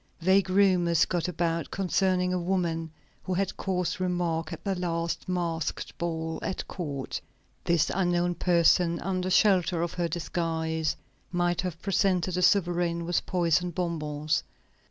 [0.19, 2.89] Vague rumors got about concerning a woman
[3.21, 7.21] who had caused remark at the last masked ball at court.
[7.65, 10.95] This unknown person, under shelter of her disguise,
[11.31, 14.43] might have presented the sovereign with poisoned bonbons.